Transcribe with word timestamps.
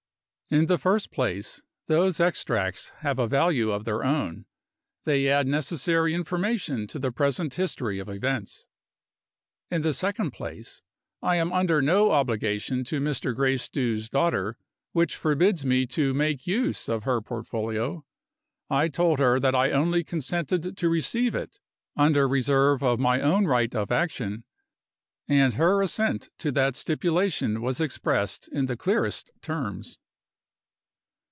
In 0.53 0.65
the 0.65 0.77
first 0.77 1.11
place, 1.13 1.61
those 1.87 2.19
extracts 2.19 2.89
have 2.97 3.19
a 3.19 3.25
value 3.25 3.71
of 3.71 3.85
their 3.85 4.03
own. 4.03 4.43
They 5.05 5.29
add 5.29 5.47
necessary 5.47 6.13
information 6.13 6.87
to 6.87 6.99
the 6.99 7.09
present 7.09 7.53
history 7.53 7.99
of 7.99 8.09
events. 8.09 8.65
In 9.69 9.81
the 9.81 9.93
second 9.93 10.31
place, 10.31 10.81
I 11.21 11.37
am 11.37 11.53
under 11.53 11.81
no 11.81 12.11
obligation 12.11 12.83
to 12.83 12.99
Mr. 12.99 13.33
Gracedieu's 13.33 14.09
daughter 14.09 14.57
which 14.91 15.15
forbids 15.15 15.65
me 15.65 15.85
to 15.87 16.13
make 16.13 16.45
use 16.45 16.89
of 16.89 17.03
her 17.05 17.21
portfolio. 17.21 18.03
I 18.69 18.89
told 18.89 19.19
her 19.19 19.39
that 19.39 19.55
I 19.55 19.71
only 19.71 20.03
consented 20.03 20.75
to 20.75 20.89
receive 20.89 21.33
it, 21.33 21.61
under 21.95 22.27
reserve 22.27 22.83
of 22.83 22.99
my 22.99 23.21
own 23.21 23.45
right 23.47 23.73
of 23.73 23.89
action 23.89 24.43
and 25.29 25.53
her 25.53 25.81
assent 25.81 26.29
to 26.39 26.51
that 26.51 26.75
stipulation 26.75 27.61
was 27.61 27.79
expressed 27.79 28.49
in 28.49 28.65
the 28.65 28.75
clearest 28.75 29.31
terms. 29.41 29.97